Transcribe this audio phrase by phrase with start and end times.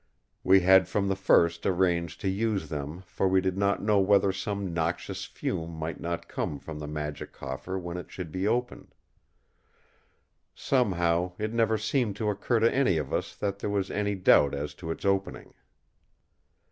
[0.43, 4.31] We had from the first arranged to use them for we did not know whether
[4.31, 8.95] some noxious fume might not come from the magic coffer when it should be opened.
[10.55, 14.55] Somehow, it never seemed to occur to any of us that there was any doubt
[14.55, 15.53] as to its opening.